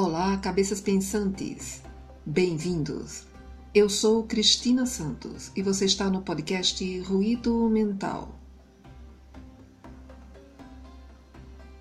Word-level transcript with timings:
Olá, 0.00 0.36
cabeças 0.36 0.80
pensantes. 0.80 1.82
Bem-vindos. 2.24 3.26
Eu 3.74 3.88
sou 3.88 4.22
Cristina 4.22 4.86
Santos 4.86 5.50
e 5.56 5.60
você 5.60 5.86
está 5.86 6.08
no 6.08 6.22
podcast 6.22 7.00
Ruído 7.00 7.68
Mental. 7.68 8.32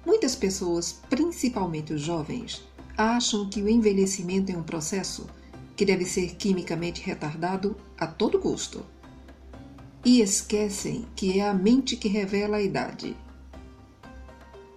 Muitas 0.04 0.36
pessoas, 0.36 0.94
principalmente 1.08 1.94
os 1.94 2.02
jovens, 2.02 2.64
acham 2.98 3.48
que 3.48 3.62
o 3.62 3.70
envelhecimento 3.70 4.52
é 4.52 4.58
um 4.58 4.64
processo 4.64 5.28
que 5.76 5.86
deve 5.86 6.04
ser 6.04 6.38
quimicamente 6.38 7.04
retardado 7.04 7.78
a 8.00 8.08
todo 8.08 8.40
custo. 8.40 8.84
E 10.04 10.22
esquecem 10.22 11.06
que 11.16 11.40
é 11.40 11.48
a 11.48 11.54
mente 11.54 11.96
que 11.96 12.08
revela 12.08 12.58
a 12.58 12.64
idade. 12.64 13.16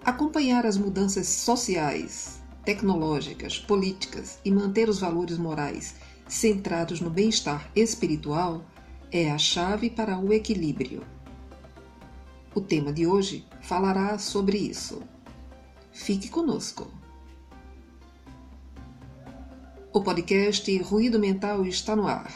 Acompanhar 0.04 0.66
as 0.66 0.76
mudanças 0.76 1.26
sociais, 1.26 2.39
tecnológicas, 2.64 3.58
políticas 3.58 4.38
e 4.44 4.50
manter 4.50 4.88
os 4.88 5.00
valores 5.00 5.38
morais 5.38 5.96
centrados 6.28 7.00
no 7.00 7.10
bem-estar 7.10 7.70
espiritual 7.74 8.64
é 9.10 9.30
a 9.30 9.38
chave 9.38 9.90
para 9.90 10.18
o 10.18 10.32
equilíbrio. 10.32 11.02
O 12.54 12.60
tema 12.60 12.92
de 12.92 13.06
hoje 13.06 13.46
falará 13.60 14.18
sobre 14.18 14.58
isso. 14.58 15.02
Fique 15.92 16.28
conosco. 16.28 16.90
O 19.92 20.00
podcast 20.00 20.78
Ruído 20.82 21.18
Mental 21.18 21.66
está 21.66 21.96
no 21.96 22.06
ar. 22.06 22.32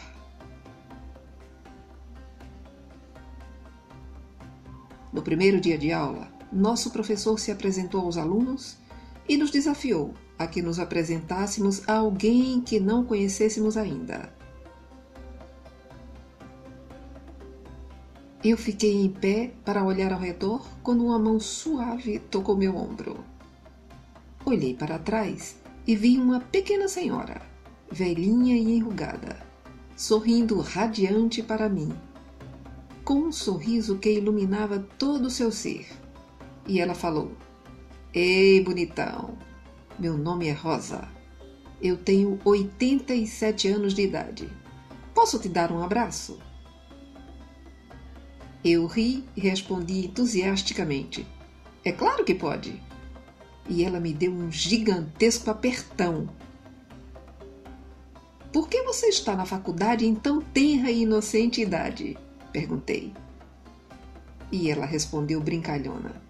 No 5.12 5.22
primeiro 5.22 5.61
dia 5.61 5.78
de 5.78 5.92
aula, 5.92 6.28
nosso 6.52 6.91
professor 6.91 7.38
se 7.38 7.52
apresentou 7.52 8.00
aos 8.00 8.16
alunos 8.16 8.77
e 9.28 9.36
nos 9.36 9.50
desafiou 9.50 10.14
a 10.39 10.47
que 10.47 10.61
nos 10.61 10.78
apresentássemos 10.78 11.89
a 11.89 11.94
alguém 11.94 12.61
que 12.61 12.80
não 12.80 13.05
conhecêssemos 13.05 13.77
ainda. 13.77 14.33
Eu 18.42 18.58
fiquei 18.58 18.92
em 18.92 19.08
pé 19.08 19.53
para 19.64 19.83
olhar 19.83 20.12
ao 20.12 20.19
redor 20.19 20.69
quando 20.83 21.06
uma 21.06 21.19
mão 21.19 21.41
suave 21.41 22.19
tocou 22.19 22.55
meu 22.55 22.77
ombro. 22.77 23.25
Olhei 24.44 24.75
para 24.75 24.98
trás 24.98 25.56
e 25.86 25.97
vi 25.97 26.19
uma 26.19 26.41
pequena 26.41 26.86
senhora, 26.86 27.41
velhinha 27.91 28.55
e 28.55 28.77
enrugada, 28.77 29.41
sorrindo 29.97 30.61
radiante 30.61 31.42
para 31.42 31.70
mim, 31.70 31.91
com 33.03 33.14
um 33.14 33.33
sorriso 33.33 33.97
que 33.97 34.12
iluminava 34.12 34.78
todo 34.98 35.27
o 35.27 35.31
seu 35.31 35.50
ser. 35.50 35.86
E 36.66 36.81
ela 36.81 36.94
falou: 36.94 37.33
Ei, 38.16 38.60
bonitão, 38.60 39.36
meu 39.98 40.16
nome 40.16 40.46
é 40.46 40.52
Rosa. 40.52 41.08
Eu 41.82 41.96
tenho 41.96 42.38
87 42.44 43.66
anos 43.66 43.92
de 43.92 44.02
idade. 44.02 44.48
Posso 45.12 45.36
te 45.40 45.48
dar 45.48 45.72
um 45.72 45.82
abraço? 45.82 46.38
Eu 48.64 48.86
ri 48.86 49.24
e 49.36 49.40
respondi 49.40 50.06
entusiasticamente: 50.06 51.26
É 51.84 51.90
claro 51.90 52.24
que 52.24 52.36
pode. 52.36 52.80
E 53.68 53.82
ela 53.82 53.98
me 53.98 54.14
deu 54.14 54.30
um 54.30 54.48
gigantesco 54.48 55.50
apertão. 55.50 56.28
Por 58.52 58.68
que 58.68 58.80
você 58.84 59.08
está 59.08 59.34
na 59.34 59.44
faculdade 59.44 60.06
em 60.06 60.14
tão 60.14 60.40
tenra 60.40 60.88
e 60.88 61.02
inocente 61.02 61.60
idade? 61.60 62.16
perguntei. 62.52 63.12
E 64.52 64.70
ela 64.70 64.86
respondeu 64.86 65.40
brincalhona: 65.40 66.23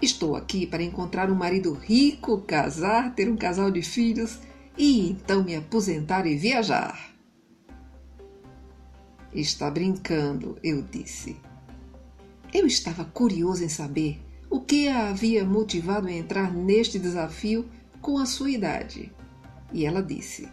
Estou 0.00 0.36
aqui 0.36 0.64
para 0.64 0.82
encontrar 0.82 1.30
um 1.30 1.34
marido 1.34 1.72
rico, 1.72 2.40
casar, 2.42 3.14
ter 3.14 3.28
um 3.28 3.36
casal 3.36 3.70
de 3.70 3.82
filhos 3.82 4.38
e 4.76 5.10
então 5.10 5.42
me 5.42 5.56
aposentar 5.56 6.24
e 6.24 6.36
viajar. 6.36 7.14
Está 9.32 9.68
brincando, 9.70 10.56
eu 10.62 10.82
disse. 10.82 11.36
Eu 12.54 12.66
estava 12.66 13.04
curioso 13.04 13.64
em 13.64 13.68
saber 13.68 14.20
o 14.48 14.60
que 14.60 14.88
a 14.88 15.10
havia 15.10 15.44
motivado 15.44 16.06
a 16.06 16.12
entrar 16.12 16.52
neste 16.54 16.98
desafio 16.98 17.68
com 18.00 18.18
a 18.18 18.24
sua 18.24 18.50
idade. 18.50 19.12
E 19.72 19.84
ela 19.84 20.02
disse: 20.02 20.48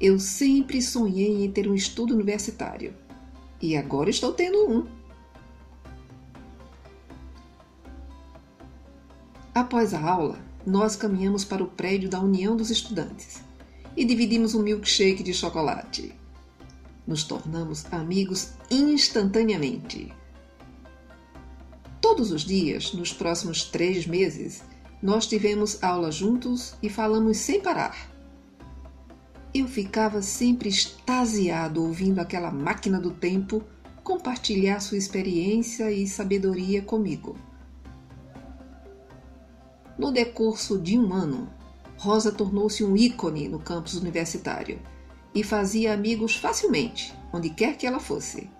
Eu 0.00 0.18
sempre 0.18 0.80
sonhei 0.80 1.44
em 1.44 1.50
ter 1.50 1.68
um 1.68 1.74
estudo 1.74 2.14
universitário. 2.14 2.94
E 3.60 3.76
agora 3.76 4.10
estou 4.10 4.32
tendo 4.32 4.68
um. 4.68 5.03
Após 9.54 9.94
a 9.94 10.00
aula, 10.00 10.36
nós 10.66 10.96
caminhamos 10.96 11.44
para 11.44 11.62
o 11.62 11.68
prédio 11.68 12.08
da 12.10 12.18
União 12.18 12.56
dos 12.56 12.70
Estudantes 12.70 13.40
e 13.96 14.04
dividimos 14.04 14.52
um 14.52 14.62
milkshake 14.64 15.22
de 15.22 15.32
chocolate. 15.32 16.12
Nos 17.06 17.22
tornamos 17.22 17.86
amigos 17.92 18.54
instantaneamente. 18.68 20.12
Todos 22.00 22.32
os 22.32 22.42
dias, 22.44 22.94
nos 22.94 23.12
próximos 23.12 23.62
três 23.62 24.08
meses, 24.08 24.64
nós 25.00 25.24
tivemos 25.24 25.80
aula 25.84 26.10
juntos 26.10 26.74
e 26.82 26.88
falamos 26.88 27.36
sem 27.36 27.60
parar. 27.60 28.10
Eu 29.54 29.68
ficava 29.68 30.20
sempre 30.20 30.68
extasiado 30.68 31.80
ouvindo 31.80 32.18
aquela 32.18 32.50
máquina 32.50 32.98
do 32.98 33.12
tempo 33.12 33.62
compartilhar 34.02 34.80
sua 34.80 34.98
experiência 34.98 35.92
e 35.92 36.08
sabedoria 36.08 36.82
comigo. 36.82 37.38
No 39.96 40.10
decurso 40.10 40.78
de 40.78 40.98
um 40.98 41.12
ano, 41.12 41.48
Rosa 41.96 42.32
tornou-se 42.32 42.82
um 42.82 42.96
ícone 42.96 43.48
no 43.48 43.60
campus 43.60 43.94
universitário 43.94 44.80
e 45.34 45.42
fazia 45.44 45.94
amigos 45.94 46.34
facilmente, 46.36 47.14
onde 47.32 47.50
quer 47.50 47.76
que 47.76 47.86
ela 47.86 48.00
fosse. 48.00 48.50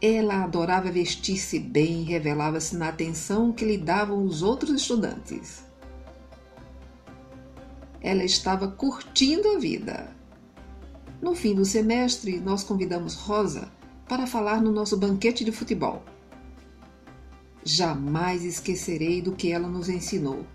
Ela 0.00 0.44
adorava 0.44 0.90
vestir-se 0.90 1.58
bem 1.58 2.02
e 2.02 2.04
revelava-se 2.04 2.76
na 2.76 2.88
atenção 2.88 3.52
que 3.52 3.64
lhe 3.64 3.78
davam 3.78 4.22
os 4.24 4.42
outros 4.42 4.70
estudantes. 4.70 5.64
Ela 8.00 8.22
estava 8.22 8.68
curtindo 8.68 9.48
a 9.48 9.58
vida. 9.58 10.14
No 11.20 11.34
fim 11.34 11.54
do 11.54 11.64
semestre, 11.64 12.38
nós 12.38 12.62
convidamos 12.62 13.14
Rosa 13.14 13.70
para 14.06 14.26
falar 14.26 14.60
no 14.60 14.70
nosso 14.70 14.96
banquete 14.96 15.44
de 15.44 15.50
futebol. 15.50 16.02
Jamais 17.68 18.44
esquecerei 18.44 19.20
do 19.20 19.32
que 19.32 19.50
ela 19.50 19.66
nos 19.66 19.88
ensinou. 19.88 20.46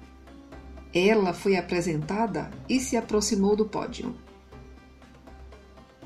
Ela 0.94 1.34
foi 1.34 1.58
apresentada 1.58 2.50
e 2.70 2.80
se 2.80 2.96
aproximou 2.96 3.54
do 3.54 3.66
pódio. 3.66 4.16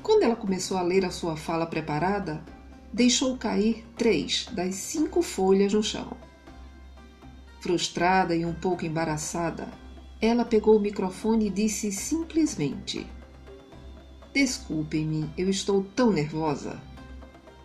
Quando 0.02 0.24
ela 0.24 0.34
começou 0.34 0.76
a 0.76 0.82
ler 0.82 1.04
a 1.04 1.12
sua 1.12 1.36
fala 1.36 1.64
preparada, 1.64 2.44
deixou 2.92 3.38
cair 3.38 3.86
três 3.96 4.48
das 4.50 4.74
cinco 4.74 5.22
folhas 5.22 5.72
no 5.74 5.80
chão. 5.80 6.16
Frustrada 7.60 8.34
e 8.34 8.44
um 8.44 8.54
pouco 8.54 8.84
embaraçada, 8.84 9.68
ela 10.20 10.44
pegou 10.44 10.76
o 10.76 10.80
microfone 10.80 11.46
e 11.46 11.50
disse 11.50 11.92
simplesmente: 11.92 13.06
Desculpem-me, 14.34 15.30
eu 15.38 15.48
estou 15.48 15.84
tão 15.84 16.10
nervosa. 16.10 16.82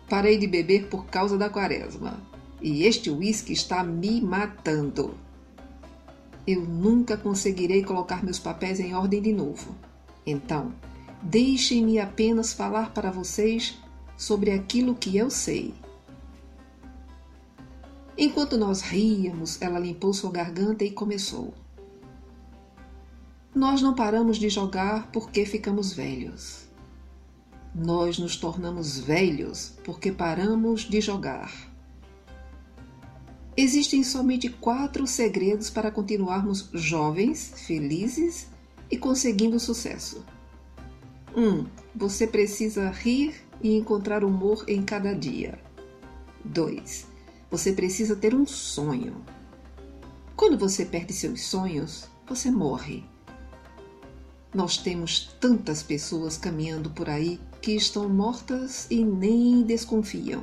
Parei 0.08 0.38
de 0.38 0.46
beber 0.46 0.86
por 0.86 1.06
causa 1.06 1.36
da 1.36 1.50
quaresma 1.50 2.30
e 2.62 2.84
este 2.84 3.10
uísque 3.10 3.52
está 3.52 3.82
me 3.82 4.20
matando. 4.20 5.14
Eu 6.46 6.62
nunca 6.62 7.16
conseguirei 7.16 7.82
colocar 7.82 8.24
meus 8.24 8.38
papéis 8.38 8.78
em 8.78 8.94
ordem 8.94 9.20
de 9.20 9.32
novo. 9.32 9.74
Então, 10.24 10.72
deixem-me 11.20 11.98
apenas 11.98 12.52
falar 12.52 12.92
para 12.92 13.10
vocês 13.10 13.78
sobre 14.16 14.52
aquilo 14.52 14.94
que 14.94 15.16
eu 15.16 15.28
sei. 15.28 15.74
Enquanto 18.16 18.56
nós 18.56 18.82
ríamos, 18.82 19.60
ela 19.60 19.78
limpou 19.78 20.12
sua 20.12 20.30
garganta 20.30 20.84
e 20.84 20.90
começou. 20.90 21.52
Nós 23.54 23.82
não 23.82 23.94
paramos 23.94 24.36
de 24.36 24.48
jogar 24.48 25.10
porque 25.10 25.44
ficamos 25.44 25.92
velhos. 25.92 26.68
Nós 27.74 28.18
nos 28.18 28.36
tornamos 28.36 28.98
velhos 28.98 29.74
porque 29.84 30.12
paramos 30.12 30.82
de 30.82 31.00
jogar. 31.00 31.71
Existem 33.56 34.02
somente 34.02 34.48
quatro 34.48 35.06
segredos 35.06 35.68
para 35.68 35.90
continuarmos 35.90 36.70
jovens, 36.72 37.52
felizes 37.66 38.48
e 38.90 38.96
conseguindo 38.96 39.60
sucesso. 39.60 40.24
1. 41.36 41.40
Um, 41.40 41.66
você 41.94 42.26
precisa 42.26 42.90
rir 42.90 43.34
e 43.62 43.76
encontrar 43.76 44.24
humor 44.24 44.64
em 44.66 44.82
cada 44.82 45.14
dia. 45.14 45.58
2. 46.44 47.06
Você 47.50 47.72
precisa 47.72 48.16
ter 48.16 48.34
um 48.34 48.46
sonho. 48.46 49.22
Quando 50.34 50.58
você 50.58 50.86
perde 50.86 51.12
seus 51.12 51.42
sonhos, 51.42 52.08
você 52.26 52.50
morre. 52.50 53.04
Nós 54.54 54.78
temos 54.78 55.36
tantas 55.38 55.82
pessoas 55.82 56.38
caminhando 56.38 56.90
por 56.90 57.08
aí 57.08 57.38
que 57.60 57.72
estão 57.72 58.08
mortas 58.08 58.86
e 58.90 59.04
nem 59.04 59.62
desconfiam. 59.62 60.42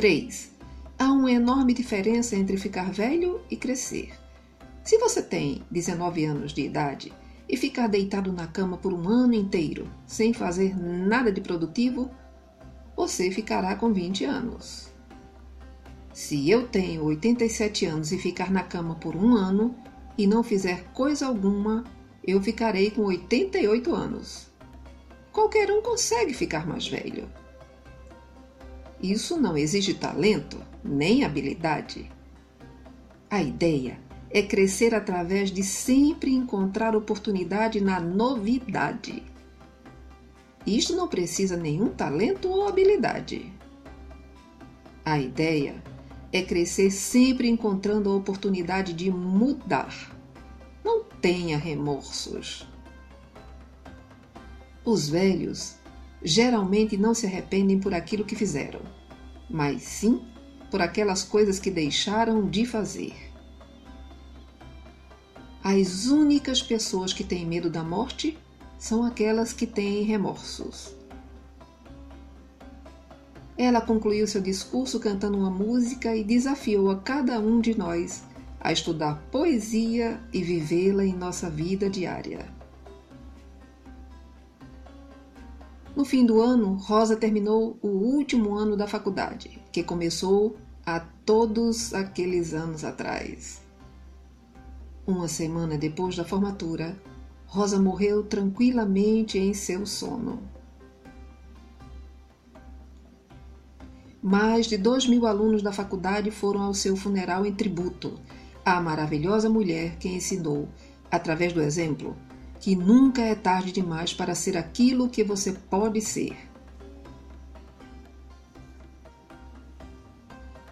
3. 0.00 0.50
Há 0.98 1.12
uma 1.12 1.30
enorme 1.30 1.74
diferença 1.74 2.34
entre 2.34 2.56
ficar 2.56 2.90
velho 2.90 3.42
e 3.50 3.54
crescer. 3.54 4.08
Se 4.82 4.96
você 4.96 5.20
tem 5.20 5.62
19 5.70 6.24
anos 6.24 6.54
de 6.54 6.62
idade 6.62 7.12
e 7.46 7.54
ficar 7.54 7.86
deitado 7.86 8.32
na 8.32 8.46
cama 8.46 8.78
por 8.78 8.94
um 8.94 9.06
ano 9.06 9.34
inteiro 9.34 9.86
sem 10.06 10.32
fazer 10.32 10.74
nada 10.74 11.30
de 11.30 11.42
produtivo, 11.42 12.10
você 12.96 13.30
ficará 13.30 13.76
com 13.76 13.92
20 13.92 14.24
anos. 14.24 14.88
Se 16.14 16.48
eu 16.48 16.66
tenho 16.66 17.04
87 17.04 17.84
anos 17.84 18.10
e 18.10 18.16
ficar 18.16 18.50
na 18.50 18.62
cama 18.62 18.94
por 18.94 19.14
um 19.14 19.34
ano 19.34 19.76
e 20.16 20.26
não 20.26 20.42
fizer 20.42 20.82
coisa 20.94 21.26
alguma, 21.26 21.84
eu 22.26 22.40
ficarei 22.40 22.90
com 22.90 23.02
88 23.02 23.94
anos. 23.94 24.46
Qualquer 25.30 25.70
um 25.70 25.82
consegue 25.82 26.32
ficar 26.32 26.66
mais 26.66 26.88
velho. 26.88 27.28
Isso 29.02 29.40
não 29.40 29.56
exige 29.56 29.94
talento 29.94 30.58
nem 30.84 31.24
habilidade. 31.24 32.10
A 33.30 33.42
ideia 33.42 33.98
é 34.30 34.42
crescer 34.42 34.94
através 34.94 35.50
de 35.50 35.62
sempre 35.62 36.32
encontrar 36.32 36.94
oportunidade 36.94 37.80
na 37.80 37.98
novidade. 37.98 39.22
Isto 40.66 40.94
não 40.94 41.08
precisa 41.08 41.56
nenhum 41.56 41.88
talento 41.88 42.48
ou 42.48 42.68
habilidade. 42.68 43.50
A 45.04 45.18
ideia 45.18 45.82
é 46.32 46.42
crescer 46.42 46.90
sempre 46.90 47.48
encontrando 47.48 48.10
a 48.10 48.14
oportunidade 48.14 48.92
de 48.92 49.10
mudar. 49.10 50.14
Não 50.84 51.02
tenha 51.02 51.56
remorsos. 51.56 52.68
Os 54.84 55.08
velhos 55.08 55.79
geralmente 56.22 56.96
não 56.96 57.14
se 57.14 57.26
arrependem 57.26 57.78
por 57.78 57.94
aquilo 57.94 58.24
que 58.24 58.36
fizeram, 58.36 58.80
mas 59.48 59.82
sim 59.82 60.20
por 60.70 60.80
aquelas 60.80 61.22
coisas 61.22 61.58
que 61.58 61.70
deixaram 61.70 62.48
de 62.48 62.64
fazer. 62.64 63.14
As 65.62 66.06
únicas 66.06 66.62
pessoas 66.62 67.12
que 67.12 67.24
têm 67.24 67.44
medo 67.44 67.68
da 67.68 67.82
morte 67.82 68.38
são 68.78 69.04
aquelas 69.04 69.52
que 69.52 69.66
têm 69.66 70.02
remorsos. 70.02 70.94
Ela 73.58 73.82
concluiu 73.82 74.26
seu 74.26 74.40
discurso 74.40 74.98
cantando 74.98 75.36
uma 75.36 75.50
música 75.50 76.16
e 76.16 76.24
desafiou 76.24 76.90
a 76.90 76.96
cada 76.96 77.38
um 77.38 77.60
de 77.60 77.76
nós 77.76 78.22
a 78.58 78.72
estudar 78.72 79.22
poesia 79.30 80.18
e 80.32 80.42
vivê-la 80.42 81.04
em 81.04 81.14
nossa 81.14 81.50
vida 81.50 81.90
diária. 81.90 82.59
No 85.96 86.04
fim 86.04 86.24
do 86.24 86.40
ano, 86.40 86.74
Rosa 86.74 87.16
terminou 87.16 87.76
o 87.82 87.88
último 87.88 88.54
ano 88.54 88.76
da 88.76 88.86
faculdade, 88.86 89.60
que 89.72 89.82
começou 89.82 90.56
há 90.86 91.00
todos 91.00 91.92
aqueles 91.92 92.54
anos 92.54 92.84
atrás. 92.84 93.60
Uma 95.06 95.26
semana 95.26 95.76
depois 95.76 96.16
da 96.16 96.24
formatura, 96.24 96.96
Rosa 97.46 97.80
morreu 97.80 98.22
tranquilamente 98.22 99.36
em 99.36 99.52
seu 99.52 99.84
sono. 99.84 100.40
Mais 104.22 104.66
de 104.66 104.76
dois 104.76 105.06
mil 105.06 105.26
alunos 105.26 105.62
da 105.62 105.72
faculdade 105.72 106.30
foram 106.30 106.62
ao 106.62 106.74
seu 106.74 106.94
funeral 106.94 107.44
em 107.44 107.52
tributo 107.52 108.20
à 108.64 108.80
maravilhosa 108.80 109.48
mulher 109.48 109.96
que 109.96 110.08
ensinou, 110.08 110.68
através 111.10 111.52
do 111.52 111.60
exemplo, 111.60 112.16
que 112.60 112.76
nunca 112.76 113.22
é 113.22 113.34
tarde 113.34 113.72
demais 113.72 114.12
para 114.12 114.34
ser 114.34 114.56
aquilo 114.56 115.08
que 115.08 115.24
você 115.24 115.52
pode 115.52 116.00
ser. 116.02 116.36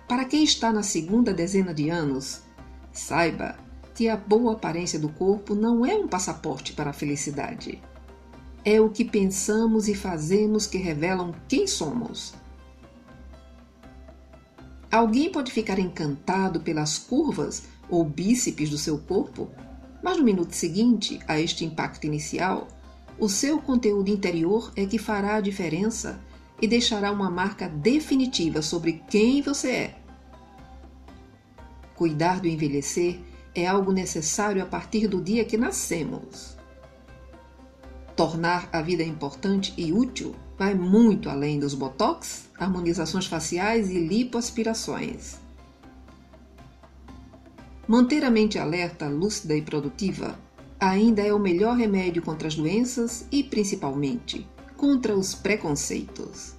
Para 0.06 0.24
quem 0.26 0.44
está 0.44 0.70
na 0.70 0.82
segunda 0.82 1.32
dezena 1.32 1.72
de 1.72 1.88
anos, 1.88 2.42
saiba 2.92 3.56
que 3.94 4.08
a 4.08 4.16
boa 4.16 4.52
aparência 4.52 4.98
do 4.98 5.08
corpo 5.08 5.54
não 5.54 5.84
é 5.84 5.94
um 5.94 6.06
passaporte 6.06 6.72
para 6.72 6.90
a 6.90 6.92
felicidade. 6.92 7.82
É 8.64 8.80
o 8.80 8.90
que 8.90 9.04
pensamos 9.04 9.88
e 9.88 9.94
fazemos 9.94 10.66
que 10.66 10.78
revelam 10.78 11.34
quem 11.48 11.66
somos. 11.66 12.34
Alguém 14.90 15.30
pode 15.30 15.50
ficar 15.50 15.78
encantado 15.78 16.60
pelas 16.60 16.98
curvas 16.98 17.64
ou 17.88 18.04
bíceps 18.04 18.70
do 18.70 18.78
seu 18.78 18.98
corpo, 18.98 19.50
mas 20.02 20.16
no 20.16 20.24
minuto 20.24 20.52
seguinte 20.52 21.20
a 21.26 21.40
este 21.40 21.64
impacto 21.64 22.06
inicial, 22.06 22.68
o 23.18 23.28
seu 23.28 23.60
conteúdo 23.60 24.10
interior 24.10 24.72
é 24.76 24.86
que 24.86 24.98
fará 24.98 25.36
a 25.36 25.40
diferença 25.40 26.20
e 26.60 26.66
deixará 26.66 27.10
uma 27.10 27.30
marca 27.30 27.68
definitiva 27.68 28.62
sobre 28.62 29.02
quem 29.08 29.42
você 29.42 29.70
é. 29.70 29.98
Cuidar 31.96 32.40
do 32.40 32.46
envelhecer 32.46 33.18
é 33.54 33.66
algo 33.66 33.90
necessário 33.90 34.62
a 34.62 34.66
partir 34.66 35.08
do 35.08 35.20
dia 35.20 35.44
que 35.44 35.56
nascemos. 35.56 36.56
Tornar 38.14 38.68
a 38.72 38.80
vida 38.82 39.02
importante 39.02 39.74
e 39.76 39.92
útil 39.92 40.34
vai 40.56 40.74
muito 40.74 41.28
além 41.28 41.58
dos 41.58 41.74
botox, 41.74 42.48
harmonizações 42.58 43.26
faciais 43.26 43.90
e 43.90 43.98
lipoaspirações. 43.98 45.36
Manter 47.88 48.24
a 48.24 48.30
mente 48.30 48.58
alerta, 48.58 49.08
lúcida 49.08 49.56
e 49.56 49.62
produtiva 49.62 50.38
ainda 50.78 51.22
é 51.22 51.32
o 51.32 51.38
melhor 51.38 51.76
remédio 51.76 52.22
contra 52.22 52.46
as 52.46 52.54
doenças 52.54 53.26
e, 53.32 53.42
principalmente, 53.42 54.46
contra 54.76 55.16
os 55.16 55.34
preconceitos. 55.34 56.54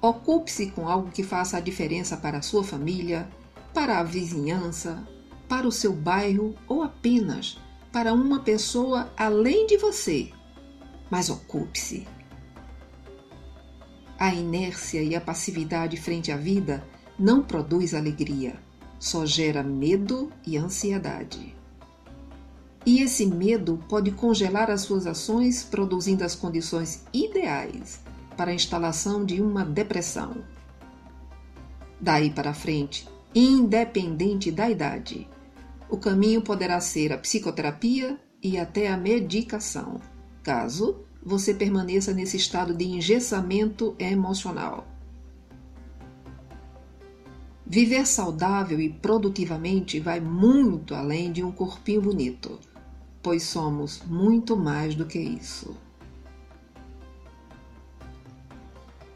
Ocupe-se 0.00 0.70
com 0.70 0.88
algo 0.88 1.10
que 1.10 1.22
faça 1.22 1.56
a 1.56 1.60
diferença 1.60 2.16
para 2.16 2.38
a 2.38 2.42
sua 2.42 2.62
família, 2.62 3.28
para 3.74 3.98
a 3.98 4.04
vizinhança, 4.04 5.06
para 5.48 5.66
o 5.66 5.72
seu 5.72 5.92
bairro 5.92 6.54
ou 6.66 6.82
apenas 6.82 7.58
para 7.92 8.14
uma 8.14 8.40
pessoa 8.40 9.12
além 9.16 9.66
de 9.66 9.76
você 9.76 10.30
mas 11.10 11.30
ocupe-se. 11.30 12.06
A 14.18 14.34
inércia 14.34 15.02
e 15.02 15.14
a 15.14 15.20
passividade 15.20 15.96
frente 15.96 16.32
à 16.32 16.36
vida 16.36 16.86
não 17.18 17.42
produz 17.42 17.94
alegria, 17.94 18.54
só 18.98 19.26
gera 19.26 19.62
medo 19.62 20.32
e 20.46 20.56
ansiedade. 20.56 21.54
E 22.84 23.00
esse 23.00 23.26
medo 23.26 23.82
pode 23.88 24.12
congelar 24.12 24.70
as 24.70 24.82
suas 24.82 25.06
ações, 25.06 25.64
produzindo 25.64 26.24
as 26.24 26.34
condições 26.34 27.04
ideais 27.12 28.00
para 28.36 28.52
a 28.52 28.54
instalação 28.54 29.24
de 29.24 29.40
uma 29.40 29.64
depressão. 29.64 30.36
Daí 32.00 32.30
para 32.30 32.54
frente, 32.54 33.08
independente 33.34 34.52
da 34.52 34.70
idade, 34.70 35.28
o 35.90 35.96
caminho 35.96 36.42
poderá 36.42 36.80
ser 36.80 37.12
a 37.12 37.18
psicoterapia 37.18 38.18
e 38.42 38.58
até 38.58 38.88
a 38.88 38.96
medicação 38.96 40.00
caso 40.46 41.04
você 41.24 41.52
permaneça 41.52 42.14
nesse 42.14 42.36
estado 42.36 42.72
de 42.72 42.84
engessamento 42.84 43.96
emocional. 43.98 44.86
Viver 47.68 48.06
saudável 48.06 48.80
e 48.80 48.88
produtivamente 48.88 49.98
vai 49.98 50.20
muito 50.20 50.94
além 50.94 51.32
de 51.32 51.42
um 51.42 51.50
corpinho 51.50 52.00
bonito, 52.00 52.60
pois 53.20 53.42
somos 53.42 54.02
muito 54.06 54.56
mais 54.56 54.94
do 54.94 55.04
que 55.04 55.18
isso. 55.18 55.76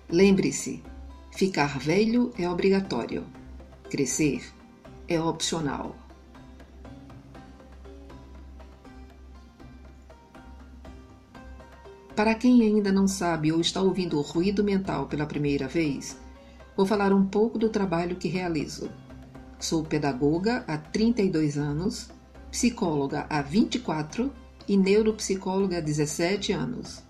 Lembre-se: 0.09 0.83
ficar 1.31 1.79
velho 1.79 2.33
é 2.37 2.51
obrigatório, 2.51 3.25
crescer 3.89 4.53
é 5.07 5.21
opcional. 5.21 5.95
Para 12.17 12.35
quem 12.35 12.63
ainda 12.63 12.91
não 12.91 13.07
sabe 13.07 13.53
ou 13.53 13.61
está 13.61 13.81
ouvindo 13.81 14.19
o 14.19 14.23
ruído 14.23 14.65
mental 14.65 15.07
pela 15.07 15.25
primeira 15.25 15.69
vez, 15.69 16.19
vou 16.81 16.87
falar 16.87 17.13
um 17.13 17.27
pouco 17.27 17.59
do 17.59 17.69
trabalho 17.69 18.17
que 18.17 18.27
realizo. 18.27 18.91
Sou 19.59 19.85
pedagoga 19.85 20.65
há 20.67 20.79
32 20.79 21.59
anos, 21.59 22.09
psicóloga 22.51 23.27
há 23.29 23.43
24 23.43 24.33
e 24.67 24.79
neuropsicóloga 24.79 25.77
há 25.77 25.81
17 25.83 26.53
anos. 26.53 27.03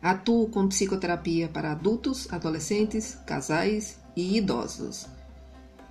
Atuo 0.00 0.48
com 0.48 0.66
psicoterapia 0.68 1.50
para 1.50 1.72
adultos, 1.72 2.26
adolescentes, 2.32 3.14
casais 3.26 4.00
e 4.16 4.38
idosos. 4.38 5.06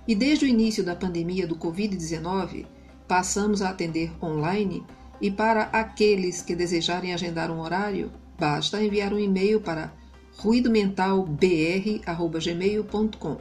E 0.08 0.12
desde 0.16 0.44
o 0.44 0.48
início 0.48 0.82
da 0.82 0.96
pandemia 0.96 1.46
do 1.46 1.54
Covid-19, 1.54 2.66
passamos 3.06 3.62
a 3.62 3.70
atender 3.70 4.10
online 4.20 4.84
e 5.20 5.30
para 5.30 5.66
aqueles 5.66 6.42
que 6.42 6.56
desejarem 6.56 7.14
agendar 7.14 7.48
um 7.52 7.60
horário, 7.60 8.10
basta 8.36 8.82
enviar 8.82 9.12
um 9.14 9.20
e-mail 9.20 9.60
para 9.60 9.92
ruidomentalbr@gmail.com, 10.36 13.36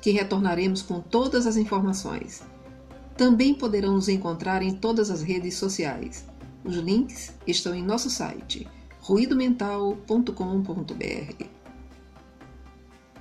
que 0.00 0.10
retornaremos 0.10 0.82
com 0.82 1.00
todas 1.00 1.46
as 1.46 1.56
informações. 1.56 2.42
Também 3.16 3.54
poderão 3.54 3.94
nos 3.94 4.08
encontrar 4.08 4.62
em 4.62 4.74
todas 4.74 5.10
as 5.10 5.22
redes 5.22 5.54
sociais. 5.54 6.26
Os 6.64 6.76
links 6.76 7.32
estão 7.46 7.72
em 7.74 7.82
nosso 7.82 8.10
site 8.10 8.68
ruidomental.com.br. 9.00 11.44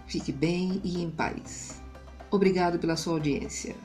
Fique 0.07 0.31
bem 0.31 0.81
e 0.83 1.01
em 1.01 1.09
paz. 1.11 1.81
Obrigado 2.31 2.79
pela 2.79 2.95
sua 2.95 3.13
audiência. 3.13 3.75